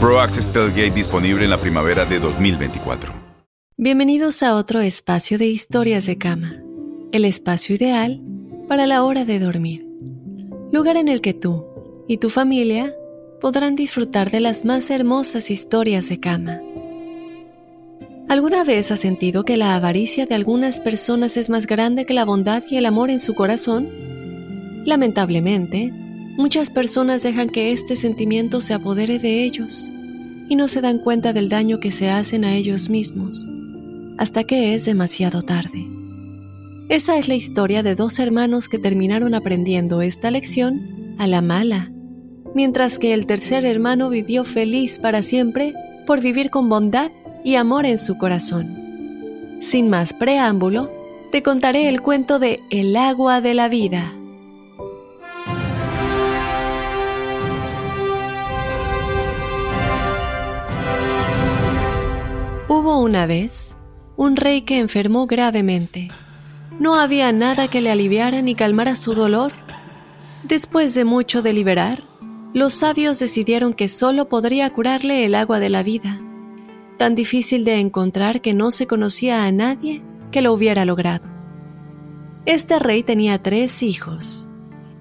Pro 0.00 0.20
Access 0.20 0.52
Tailgate 0.52 0.92
disponible 0.92 1.42
en 1.42 1.50
la 1.50 1.56
primavera 1.56 2.04
de 2.04 2.20
2024. 2.20 3.12
Bienvenidos 3.76 4.44
a 4.44 4.54
otro 4.54 4.80
espacio 4.80 5.38
de 5.38 5.48
historias 5.48 6.06
de 6.06 6.16
cama. 6.16 6.54
El 7.10 7.24
espacio 7.24 7.74
ideal 7.74 8.20
para 8.68 8.86
la 8.86 9.02
hora 9.02 9.24
de 9.24 9.40
dormir. 9.40 9.84
Lugar 10.70 10.96
en 10.96 11.08
el 11.08 11.20
que 11.20 11.34
tú 11.34 11.66
y 12.06 12.18
tu 12.18 12.30
familia 12.30 12.94
podrán 13.40 13.74
disfrutar 13.74 14.30
de 14.30 14.38
las 14.38 14.64
más 14.64 14.88
hermosas 14.90 15.50
historias 15.50 16.08
de 16.08 16.20
cama. 16.20 16.60
¿Alguna 18.28 18.62
vez 18.62 18.92
has 18.92 19.00
sentido 19.00 19.44
que 19.44 19.56
la 19.56 19.74
avaricia 19.74 20.26
de 20.26 20.36
algunas 20.36 20.78
personas 20.78 21.36
es 21.36 21.50
más 21.50 21.66
grande 21.66 22.06
que 22.06 22.14
la 22.14 22.24
bondad 22.24 22.62
y 22.70 22.76
el 22.76 22.86
amor 22.86 23.10
en 23.10 23.18
su 23.18 23.34
corazón? 23.34 23.88
Lamentablemente, 24.84 25.92
Muchas 26.38 26.70
personas 26.70 27.24
dejan 27.24 27.48
que 27.48 27.72
este 27.72 27.96
sentimiento 27.96 28.60
se 28.60 28.72
apodere 28.72 29.18
de 29.18 29.42
ellos 29.42 29.90
y 30.48 30.54
no 30.54 30.68
se 30.68 30.80
dan 30.80 31.00
cuenta 31.00 31.32
del 31.32 31.48
daño 31.48 31.80
que 31.80 31.90
se 31.90 32.10
hacen 32.10 32.44
a 32.44 32.54
ellos 32.54 32.88
mismos, 32.88 33.44
hasta 34.18 34.44
que 34.44 34.72
es 34.72 34.84
demasiado 34.84 35.42
tarde. 35.42 35.88
Esa 36.88 37.18
es 37.18 37.26
la 37.26 37.34
historia 37.34 37.82
de 37.82 37.96
dos 37.96 38.20
hermanos 38.20 38.68
que 38.68 38.78
terminaron 38.78 39.34
aprendiendo 39.34 40.00
esta 40.00 40.30
lección 40.30 41.16
a 41.18 41.26
la 41.26 41.42
mala, 41.42 41.90
mientras 42.54 43.00
que 43.00 43.14
el 43.14 43.26
tercer 43.26 43.66
hermano 43.66 44.08
vivió 44.08 44.44
feliz 44.44 45.00
para 45.00 45.22
siempre 45.22 45.74
por 46.06 46.20
vivir 46.20 46.50
con 46.50 46.68
bondad 46.68 47.10
y 47.44 47.56
amor 47.56 47.84
en 47.84 47.98
su 47.98 48.16
corazón. 48.16 49.58
Sin 49.60 49.90
más 49.90 50.12
preámbulo, 50.12 50.88
te 51.32 51.42
contaré 51.42 51.88
el 51.88 52.00
cuento 52.00 52.38
de 52.38 52.58
El 52.70 52.96
agua 52.96 53.40
de 53.40 53.54
la 53.54 53.68
vida. 53.68 54.14
Una 62.96 63.26
vez 63.26 63.76
un 64.16 64.34
rey 64.34 64.62
que 64.62 64.78
enfermó 64.78 65.26
gravemente. 65.26 66.08
No 66.80 66.96
había 66.96 67.30
nada 67.32 67.68
que 67.68 67.82
le 67.82 67.90
aliviara 67.90 68.40
ni 68.40 68.54
calmara 68.54 68.96
su 68.96 69.14
dolor. 69.14 69.52
Después 70.42 70.94
de 70.94 71.04
mucho 71.04 71.42
deliberar, 71.42 72.02
los 72.54 72.72
sabios 72.72 73.18
decidieron 73.18 73.74
que 73.74 73.88
solo 73.88 74.28
podría 74.30 74.70
curarle 74.70 75.26
el 75.26 75.34
agua 75.34 75.60
de 75.60 75.68
la 75.68 75.82
vida, 75.82 76.18
tan 76.96 77.14
difícil 77.14 77.64
de 77.64 77.78
encontrar 77.78 78.40
que 78.40 78.54
no 78.54 78.70
se 78.70 78.86
conocía 78.86 79.44
a 79.44 79.52
nadie 79.52 80.02
que 80.32 80.40
lo 80.40 80.52
hubiera 80.54 80.86
logrado. 80.86 81.28
Este 82.46 82.78
rey 82.78 83.02
tenía 83.02 83.42
tres 83.42 83.82
hijos, 83.82 84.48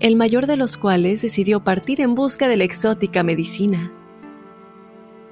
el 0.02 0.18
mayor 0.18 0.46
de 0.46 0.58
los 0.58 0.76
cuales 0.78 1.22
decidió 1.22 1.64
partir 1.64 2.02
en 2.02 2.16
busca 2.16 2.50
de 2.50 2.58
la 2.58 2.66
exótica 2.66 3.24
medicina. 3.24 3.92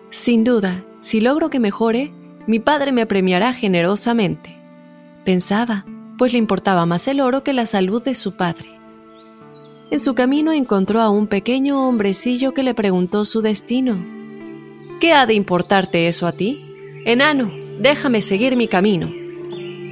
Sin 0.09 0.43
duda, 0.45 0.83
si 1.01 1.19
logro 1.19 1.49
que 1.49 1.59
mejore, 1.59 2.11
mi 2.47 2.59
padre 2.59 2.91
me 2.91 3.05
premiará 3.05 3.53
generosamente. 3.53 4.55
Pensaba, 5.23 5.85
pues 6.17 6.31
le 6.31 6.37
importaba 6.37 6.85
más 6.85 7.07
el 7.07 7.21
oro 7.21 7.43
que 7.43 7.53
la 7.53 7.65
salud 7.65 8.03
de 8.03 8.15
su 8.15 8.33
padre. 8.33 8.69
En 9.91 9.99
su 9.99 10.15
camino 10.15 10.51
encontró 10.51 11.01
a 11.01 11.09
un 11.09 11.27
pequeño 11.27 11.87
hombrecillo 11.87 12.53
que 12.53 12.63
le 12.63 12.73
preguntó 12.73 13.25
su 13.25 13.41
destino. 13.41 13.97
¿Qué 14.99 15.13
ha 15.13 15.25
de 15.25 15.33
importarte 15.33 16.07
eso 16.07 16.27
a 16.27 16.31
ti? 16.31 16.65
Enano, 17.05 17.51
déjame 17.79 18.21
seguir 18.21 18.55
mi 18.55 18.67
camino. 18.67 19.09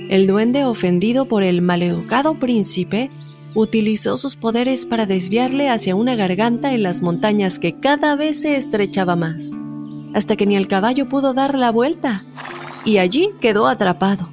El 0.09 0.27
duende, 0.27 0.65
ofendido 0.65 1.27
por 1.27 1.43
el 1.43 1.61
maleducado 1.61 2.39
príncipe, 2.39 3.11
utilizó 3.55 4.17
sus 4.17 4.35
poderes 4.35 4.85
para 4.85 5.05
desviarle 5.05 5.69
hacia 5.69 5.95
una 5.95 6.15
garganta 6.15 6.73
en 6.73 6.83
las 6.83 7.01
montañas 7.01 7.59
que 7.59 7.79
cada 7.79 8.15
vez 8.15 8.41
se 8.41 8.57
estrechaba 8.57 9.15
más 9.15 9.55
hasta 10.13 10.35
que 10.35 10.45
ni 10.45 10.55
el 10.55 10.67
caballo 10.67 11.09
pudo 11.09 11.33
dar 11.33 11.57
la 11.57 11.71
vuelta, 11.71 12.23
y 12.85 12.97
allí 12.97 13.31
quedó 13.39 13.67
atrapado. 13.67 14.31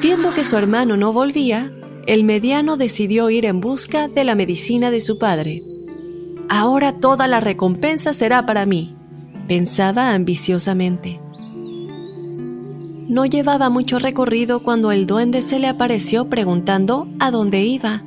Viendo 0.00 0.34
que 0.34 0.44
su 0.44 0.56
hermano 0.56 0.96
no 0.96 1.12
volvía, 1.12 1.72
el 2.06 2.24
mediano 2.24 2.76
decidió 2.76 3.30
ir 3.30 3.46
en 3.46 3.60
busca 3.60 4.08
de 4.08 4.24
la 4.24 4.34
medicina 4.34 4.90
de 4.90 5.00
su 5.00 5.18
padre. 5.18 5.62
Ahora 6.48 6.98
toda 6.98 7.26
la 7.26 7.40
recompensa 7.40 8.12
será 8.12 8.44
para 8.44 8.66
mí, 8.66 8.94
pensaba 9.48 10.12
ambiciosamente. 10.12 11.20
No 13.08 13.26
llevaba 13.26 13.70
mucho 13.70 13.98
recorrido 13.98 14.62
cuando 14.62 14.92
el 14.92 15.06
duende 15.06 15.42
se 15.42 15.58
le 15.58 15.68
apareció 15.68 16.28
preguntando 16.28 17.06
a 17.18 17.30
dónde 17.30 17.62
iba. 17.62 18.02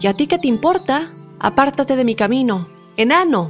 ¿Y 0.00 0.06
a 0.06 0.14
ti 0.14 0.26
qué 0.26 0.38
te 0.38 0.48
importa? 0.48 1.12
Apártate 1.38 1.96
de 1.96 2.04
mi 2.04 2.14
camino, 2.14 2.68
enano, 2.96 3.48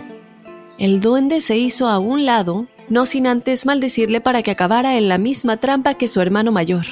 el 0.78 1.00
duende 1.00 1.40
se 1.40 1.56
hizo 1.56 1.88
a 1.88 2.00
un 2.00 2.24
lado, 2.24 2.66
no 2.88 3.06
sin 3.06 3.26
antes 3.26 3.66
maldecirle 3.66 4.20
para 4.20 4.42
que 4.42 4.50
acabara 4.50 4.96
en 4.96 5.08
la 5.08 5.18
misma 5.18 5.56
trampa 5.56 5.94
que 5.94 6.08
su 6.08 6.20
hermano 6.20 6.52
mayor, 6.52 6.86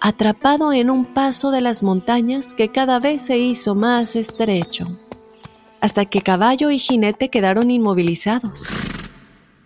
atrapado 0.00 0.72
en 0.72 0.90
un 0.90 1.06
paso 1.06 1.50
de 1.50 1.60
las 1.60 1.82
montañas 1.82 2.54
que 2.54 2.68
cada 2.68 3.00
vez 3.00 3.22
se 3.22 3.38
hizo 3.38 3.74
más 3.74 4.16
estrecho, 4.16 4.86
hasta 5.80 6.04
que 6.06 6.22
caballo 6.22 6.70
y 6.70 6.78
jinete 6.78 7.28
quedaron 7.28 7.70
inmovilizados. 7.70 8.68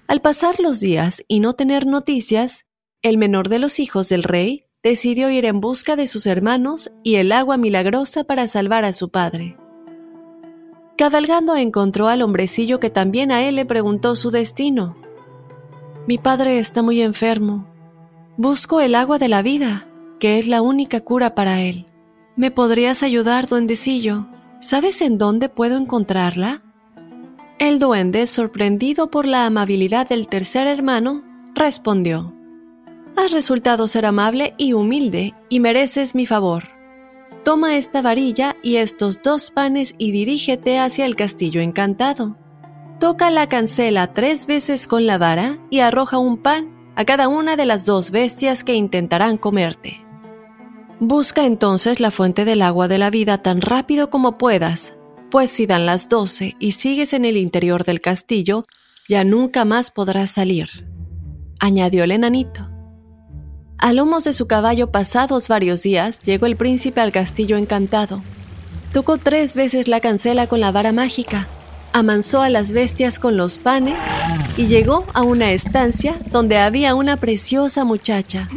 Al 0.07 0.21
pasar 0.21 0.59
los 0.59 0.81
días 0.81 1.23
y 1.29 1.41
no 1.41 1.53
tener 1.53 1.87
noticias, 1.87 2.67
el 3.03 3.17
menor 3.17 3.49
de 3.49 3.59
los 3.59 3.79
hijos 3.79 4.09
del 4.09 4.23
rey 4.23 4.67
decidió 4.83 5.31
ir 5.31 5.45
en 5.45 5.61
busca 5.61 5.95
de 5.95 6.07
sus 6.07 6.27
hermanos 6.27 6.91
y 7.03 7.17
el 7.17 7.33
agua 7.33 7.57
milagrosa 7.57 8.25
para 8.25 8.49
salvar 8.49 8.85
a 8.85 8.93
su 8.93 9.11
padre. 9.11 9.57
Cabalgando 10.97 11.57
encontró 11.57 12.09
al 12.09 12.23
hombrecillo 12.23 12.81
que 12.81 12.91
también 12.91 13.33
a 13.33 13.43
él 13.47 13.57
le 13.57 13.65
preguntó 13.65 14.17
su 14.17 14.31
destino. 14.31 14.97
Mi 16.11 16.19
padre 16.19 16.59
está 16.59 16.83
muy 16.83 17.03
enfermo. 17.03 17.69
Busco 18.37 18.81
el 18.81 18.97
agua 18.97 19.21
de 19.21 19.29
la 19.29 19.43
vida, 19.43 19.87
que 20.19 20.41
es 20.41 20.49
la 20.49 20.61
única 20.61 21.03
cura 21.03 21.37
para 21.37 21.61
él. 21.61 21.87
¿Me 22.35 22.51
podrías 22.51 23.05
ayudar, 23.05 23.47
duendecillo? 23.47 24.27
¿Sabes 24.61 25.03
en 25.03 25.19
dónde 25.19 25.49
puedo 25.49 25.77
encontrarla? 25.77 26.65
El 27.61 27.79
duende, 27.79 28.27
sorprendido 28.27 29.09
por 29.13 29.25
la 29.25 29.47
amabilidad 29.47 30.09
del 30.09 30.27
tercer 30.27 30.67
hermano, 30.67 31.23
respondió, 31.55 32.35
Has 33.15 33.31
resultado 33.31 33.87
ser 33.87 34.05
amable 34.05 34.55
y 34.59 34.73
humilde 34.73 35.37
y 35.49 35.61
mereces 35.61 36.17
mi 36.17 36.27
favor. 36.27 36.65
Toma 37.45 37.77
esta 37.77 38.03
varilla 38.03 38.57
y 38.65 38.79
estos 38.79 39.23
dos 39.23 39.53
panes 39.53 39.95
y 39.97 40.11
dirígete 40.11 40.81
hacia 40.81 41.07
el 41.07 41.15
castillo 41.15 41.61
encantado. 41.61 42.37
Toca 43.01 43.31
la 43.31 43.49
cancela 43.49 44.13
tres 44.13 44.47
veces 44.47 44.87
con 44.87 45.07
la 45.07 45.17
vara 45.17 45.57
y 45.71 45.81
arroja 45.81 46.19
un 46.19 46.37
pan 46.37 46.93
a 46.97 47.07
cada 47.07 47.29
una 47.29 47.57
de 47.57 47.65
las 47.65 47.87
dos 47.87 48.11
bestias 48.11 48.63
que 48.63 48.75
intentarán 48.75 49.39
comerte. 49.39 50.05
Busca 51.01 51.47
entonces 51.47 51.99
la 51.99 52.11
fuente 52.11 52.45
del 52.45 52.61
agua 52.61 52.89
de 52.89 52.99
la 52.99 53.09
vida 53.09 53.39
tan 53.39 53.63
rápido 53.63 54.11
como 54.11 54.37
puedas, 54.37 54.99
pues 55.31 55.51
si 55.51 55.65
dan 55.65 55.87
las 55.87 56.11
doce 56.11 56.57
y 56.59 56.73
sigues 56.73 57.15
en 57.15 57.25
el 57.25 57.39
interior 57.39 57.85
del 57.85 58.03
castillo, 58.03 58.67
ya 59.09 59.25
nunca 59.25 59.65
más 59.65 59.91
podrás 59.91 60.31
salir, 60.31 60.69
añadió 61.59 62.05
el 62.05 62.11
enanito. 62.11 62.69
A 63.79 63.95
lomos 63.95 64.25
de 64.25 64.35
su 64.35 64.47
caballo 64.47 64.93
pasados 64.93 65.49
varios 65.49 65.83
días, 65.83 66.21
llegó 66.21 66.45
el 66.45 66.57
príncipe 66.57 67.01
al 67.01 67.13
castillo 67.13 67.57
encantado. 67.57 68.21
Tocó 68.93 69.17
tres 69.17 69.55
veces 69.55 69.89
la 69.89 70.01
cancela 70.01 70.49
con 70.49 70.61
la 70.61 70.71
vara 70.71 70.93
mágica, 70.93 71.49
amansó 71.93 72.43
a 72.43 72.49
las 72.49 72.73
bestias 72.73 73.19
con 73.19 73.37
los 73.37 73.59
panes 73.59 73.99
y 74.57 74.67
llegó 74.67 75.05
a 75.15 75.23
una 75.23 75.53
estancia 75.53 76.17
donde 76.31 76.59
había 76.59 76.95
una 76.95 77.17
preciosa 77.17 77.85
muchacha. 77.85 78.49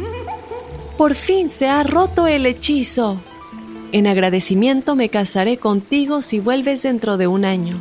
Por 0.96 1.14
fin 1.14 1.50
se 1.50 1.68
ha 1.68 1.82
roto 1.82 2.26
el 2.26 2.46
hechizo. 2.46 3.20
En 3.92 4.06
agradecimiento 4.06 4.94
me 4.94 5.08
casaré 5.08 5.56
contigo 5.56 6.22
si 6.22 6.40
vuelves 6.40 6.82
dentro 6.82 7.16
de 7.16 7.26
un 7.26 7.44
año. 7.44 7.80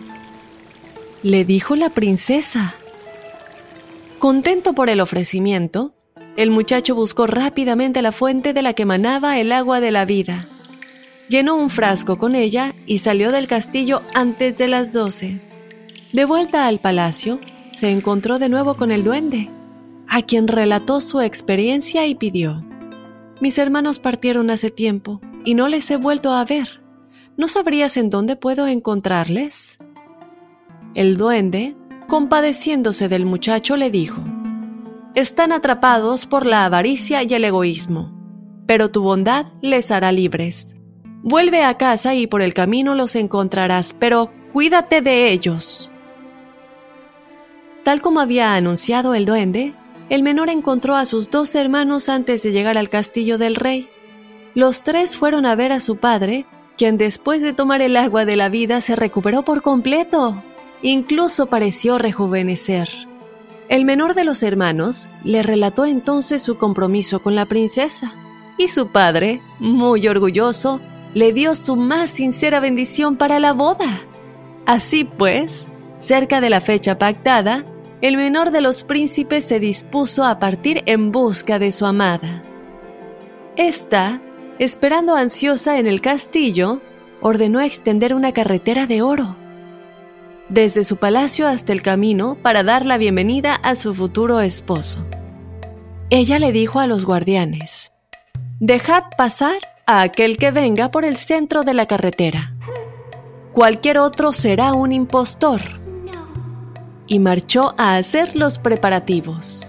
Le 1.22 1.46
dijo 1.46 1.76
la 1.76 1.90
princesa. 1.90 2.76
Contento 4.20 4.74
por 4.74 4.90
el 4.90 5.02
ofrecimiento, 5.02 5.94
el 6.36 6.50
muchacho 6.50 6.96
buscó 6.96 7.28
rápidamente 7.28 8.02
la 8.02 8.12
fuente 8.12 8.54
de 8.54 8.62
la 8.62 8.74
que 8.74 8.86
manaba 8.86 9.40
el 9.40 9.52
agua 9.52 9.80
de 9.80 9.92
la 9.92 10.06
vida. 10.06 10.48
Llenó 11.30 11.56
un 11.56 11.70
frasco 11.70 12.18
con 12.18 12.36
ella 12.36 12.72
y 12.86 13.00
salió 13.00 13.32
del 13.32 13.48
castillo 13.48 14.02
antes 14.14 14.58
de 14.58 14.68
las 14.68 14.92
doce. 14.92 15.42
De 16.12 16.26
vuelta 16.26 16.68
al 16.68 16.80
palacio, 16.80 17.40
se 17.72 17.90
encontró 17.90 18.40
de 18.40 18.50
nuevo 18.50 18.76
con 18.76 18.92
el 18.92 19.04
duende, 19.04 19.50
a 20.08 20.22
quien 20.22 20.48
relató 20.48 21.02
su 21.02 21.22
experiencia 21.22 22.06
y 22.06 22.16
pidió. 22.16 22.64
Mis 23.42 23.58
hermanos 23.58 24.00
partieron 24.00 24.50
hace 24.50 24.70
tiempo 24.70 25.22
y 25.44 25.56
no 25.56 25.68
les 25.68 25.90
he 25.92 25.98
vuelto 25.98 26.34
a 26.34 26.46
ver. 26.46 26.84
¿No 27.36 27.48
sabrías 27.48 27.98
en 27.98 28.10
dónde 28.10 28.36
puedo 28.36 28.68
encontrarles? 28.68 29.80
El 30.94 31.18
duende, 31.18 31.76
compadeciéndose 32.08 33.10
del 33.10 33.26
muchacho, 33.26 33.76
le 33.76 33.90
dijo, 33.90 34.22
Están 35.16 35.52
atrapados 35.52 36.28
por 36.28 36.46
la 36.46 36.66
avaricia 36.66 37.24
y 37.24 37.34
el 37.34 37.44
egoísmo, 37.44 38.14
pero 38.68 38.92
tu 38.92 39.02
bondad 39.02 39.48
les 39.62 39.90
hará 39.90 40.12
libres. 40.12 40.76
Vuelve 41.24 41.64
a 41.64 41.78
casa 41.78 42.16
y 42.16 42.28
por 42.28 42.42
el 42.42 42.54
camino 42.54 42.96
los 42.96 43.16
encontrarás, 43.16 43.94
pero 43.98 44.30
cuídate 44.52 45.00
de 45.00 45.32
ellos. 45.32 45.90
Tal 47.84 48.02
como 48.02 48.20
había 48.20 48.56
anunciado 48.56 49.16
el 49.16 49.24
duende, 49.24 49.74
el 50.10 50.22
menor 50.22 50.50
encontró 50.50 50.98
a 50.98 51.06
sus 51.06 51.30
dos 51.30 51.56
hermanos 51.56 52.10
antes 52.10 52.44
de 52.44 52.52
llegar 52.52 52.78
al 52.78 52.90
castillo 52.90 53.38
del 53.38 53.56
rey. 53.56 53.90
Los 54.54 54.84
tres 54.84 55.16
fueron 55.16 55.46
a 55.46 55.56
ver 55.56 55.72
a 55.72 55.80
su 55.80 55.96
padre, 55.96 56.46
quien 56.78 56.98
después 56.98 57.42
de 57.42 57.54
tomar 57.54 57.82
el 57.82 57.96
agua 57.96 58.26
de 58.26 58.36
la 58.36 58.50
vida 58.50 58.82
se 58.82 58.98
recuperó 58.98 59.44
por 59.44 59.62
completo. 59.62 60.44
Incluso 60.82 61.46
pareció 61.46 61.98
rejuvenecer. 61.98 62.90
El 63.70 63.86
menor 63.86 64.14
de 64.14 64.26
los 64.26 64.44
hermanos 64.44 65.10
le 65.24 65.42
relató 65.42 65.86
entonces 65.86 66.42
su 66.42 66.58
compromiso 66.58 67.22
con 67.22 67.34
la 67.34 67.46
princesa, 67.46 68.14
y 68.58 68.68
su 68.68 68.88
padre, 68.88 69.42
muy 69.60 70.06
orgulloso, 70.08 70.82
le 71.14 71.34
dio 71.34 71.56
su 71.56 71.76
más 71.76 72.10
sincera 72.10 72.60
bendición 72.60 73.18
para 73.18 73.40
la 73.40 73.54
boda. 73.54 74.02
Así 74.66 75.04
pues, 75.04 75.70
cerca 76.00 76.42
de 76.42 76.50
la 76.50 76.62
fecha 76.62 76.98
pactada, 76.98 77.66
el 78.02 78.18
menor 78.18 78.52
de 78.52 78.62
los 78.62 78.84
príncipes 78.84 79.46
se 79.46 79.60
dispuso 79.60 80.26
a 80.26 80.40
partir 80.40 80.84
en 80.86 81.12
busca 81.12 81.60
de 81.60 81.72
su 81.72 81.86
amada. 81.86 82.44
Esta, 83.56 84.22
esperando 84.60 85.16
ansiosa 85.16 85.80
en 85.80 85.88
el 85.88 86.02
castillo, 86.02 86.82
ordenó 87.22 87.62
extender 87.62 88.14
una 88.14 88.32
carretera 88.34 88.88
de 88.88 89.02
oro 89.02 89.38
desde 90.50 90.84
su 90.84 90.98
palacio 90.98 91.48
hasta 91.48 91.74
el 91.74 91.82
camino 91.82 92.38
para 92.42 92.64
dar 92.64 92.86
la 92.86 92.98
bienvenida 92.98 93.56
a 93.56 93.76
su 93.76 93.94
futuro 93.96 94.40
esposo. 94.42 95.06
Ella 96.10 96.38
le 96.38 96.52
dijo 96.52 96.80
a 96.80 96.88
los 96.88 97.06
guardianes, 97.06 97.92
Dejad 98.60 99.04
pasar 99.18 99.58
a 99.86 100.02
aquel 100.02 100.38
que 100.38 100.52
venga 100.52 100.92
por 100.92 101.06
el 101.06 101.18
centro 101.18 101.64
de 101.64 101.74
la 101.74 101.86
carretera. 101.86 102.54
Cualquier 103.52 104.00
otro 104.00 104.34
será 104.34 104.74
un 104.74 104.92
impostor 104.92 105.62
y 107.08 107.20
marchó 107.20 107.76
a 107.78 107.98
hacer 107.98 108.36
los 108.36 108.58
preparativos. 108.58 109.68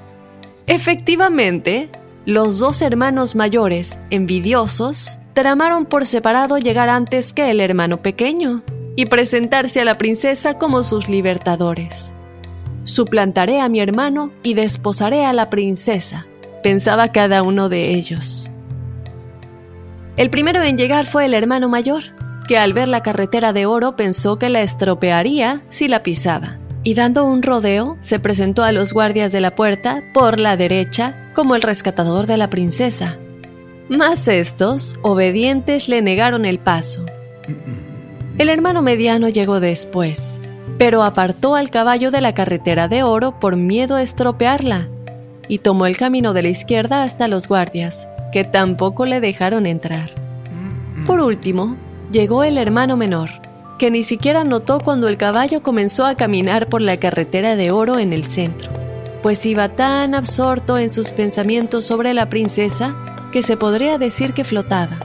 Efectivamente, 0.66 1.90
los 2.24 2.58
dos 2.58 2.80
hermanos 2.80 3.34
mayores, 3.34 3.98
envidiosos, 4.10 5.18
tramaron 5.34 5.84
por 5.84 6.06
separado 6.06 6.58
llegar 6.58 6.88
antes 6.88 7.34
que 7.34 7.50
el 7.50 7.60
hermano 7.60 8.00
pequeño 8.00 8.62
y 8.96 9.06
presentarse 9.06 9.80
a 9.80 9.84
la 9.84 9.98
princesa 9.98 10.54
como 10.54 10.82
sus 10.82 11.08
libertadores. 11.08 12.14
Suplantaré 12.84 13.60
a 13.60 13.68
mi 13.68 13.80
hermano 13.80 14.30
y 14.42 14.54
desposaré 14.54 15.24
a 15.24 15.32
la 15.32 15.50
princesa, 15.50 16.26
pensaba 16.62 17.08
cada 17.08 17.42
uno 17.42 17.68
de 17.68 17.90
ellos. 17.90 18.50
El 20.16 20.30
primero 20.30 20.62
en 20.62 20.76
llegar 20.76 21.06
fue 21.06 21.24
el 21.24 21.34
hermano 21.34 21.68
mayor, 21.68 22.02
que 22.46 22.58
al 22.58 22.72
ver 22.72 22.88
la 22.88 23.02
carretera 23.02 23.52
de 23.52 23.66
oro 23.66 23.96
pensó 23.96 24.38
que 24.38 24.48
la 24.48 24.62
estropearía 24.62 25.62
si 25.70 25.88
la 25.88 26.02
pisaba 26.02 26.58
y 26.84 26.94
dando 26.94 27.24
un 27.24 27.42
rodeo 27.42 27.96
se 28.00 28.20
presentó 28.20 28.62
a 28.62 28.70
los 28.70 28.92
guardias 28.92 29.32
de 29.32 29.40
la 29.40 29.56
puerta 29.56 30.04
por 30.12 30.38
la 30.38 30.56
derecha 30.56 31.30
como 31.34 31.56
el 31.56 31.62
rescatador 31.62 32.26
de 32.26 32.36
la 32.36 32.50
princesa. 32.50 33.18
Mas 33.88 34.28
estos, 34.28 34.96
obedientes, 35.02 35.88
le 35.88 36.02
negaron 36.02 36.44
el 36.44 36.58
paso. 36.58 37.04
El 38.38 38.48
hermano 38.50 38.82
mediano 38.82 39.28
llegó 39.28 39.60
después, 39.60 40.40
pero 40.78 41.02
apartó 41.02 41.54
al 41.54 41.70
caballo 41.70 42.10
de 42.10 42.20
la 42.20 42.34
carretera 42.34 42.86
de 42.88 43.02
oro 43.02 43.40
por 43.40 43.56
miedo 43.56 43.96
a 43.96 44.02
estropearla 44.02 44.88
y 45.48 45.58
tomó 45.58 45.86
el 45.86 45.96
camino 45.96 46.32
de 46.32 46.42
la 46.42 46.48
izquierda 46.48 47.02
hasta 47.02 47.28
los 47.28 47.48
guardias, 47.48 48.08
que 48.34 48.42
tampoco 48.42 49.06
le 49.06 49.20
dejaron 49.20 49.64
entrar. 49.64 50.10
Por 51.06 51.20
último, 51.20 51.76
llegó 52.10 52.42
el 52.42 52.58
hermano 52.58 52.96
menor, 52.96 53.30
que 53.78 53.92
ni 53.92 54.02
siquiera 54.02 54.42
notó 54.42 54.80
cuando 54.80 55.06
el 55.06 55.16
caballo 55.16 55.62
comenzó 55.62 56.04
a 56.04 56.16
caminar 56.16 56.68
por 56.68 56.82
la 56.82 56.96
carretera 56.96 57.54
de 57.54 57.70
oro 57.70 58.00
en 58.00 58.12
el 58.12 58.24
centro, 58.24 58.72
pues 59.22 59.46
iba 59.46 59.68
tan 59.68 60.16
absorto 60.16 60.78
en 60.78 60.90
sus 60.90 61.12
pensamientos 61.12 61.84
sobre 61.84 62.12
la 62.12 62.28
princesa 62.28 62.96
que 63.30 63.44
se 63.44 63.56
podría 63.56 63.98
decir 63.98 64.32
que 64.32 64.42
flotaba. 64.42 64.98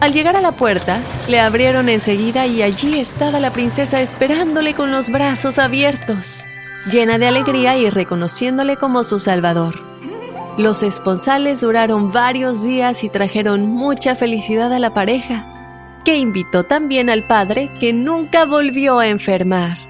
Al 0.00 0.12
llegar 0.12 0.36
a 0.36 0.40
la 0.40 0.50
puerta, 0.50 1.00
le 1.28 1.38
abrieron 1.38 1.88
enseguida 1.88 2.48
y 2.48 2.62
allí 2.62 2.98
estaba 2.98 3.38
la 3.38 3.52
princesa 3.52 4.00
esperándole 4.00 4.74
con 4.74 4.90
los 4.90 5.10
brazos 5.10 5.60
abiertos, 5.60 6.44
llena 6.90 7.18
de 7.18 7.28
alegría 7.28 7.76
y 7.76 7.88
reconociéndole 7.88 8.76
como 8.76 9.04
su 9.04 9.20
salvador. 9.20 9.89
Los 10.58 10.82
esponsales 10.82 11.60
duraron 11.60 12.12
varios 12.12 12.62
días 12.62 13.04
y 13.04 13.08
trajeron 13.08 13.66
mucha 13.66 14.16
felicidad 14.16 14.72
a 14.72 14.78
la 14.78 14.92
pareja, 14.92 15.46
que 16.04 16.16
invitó 16.16 16.64
también 16.64 17.08
al 17.08 17.26
padre 17.26 17.70
que 17.80 17.92
nunca 17.92 18.44
volvió 18.44 18.98
a 18.98 19.08
enfermar. 19.08 19.89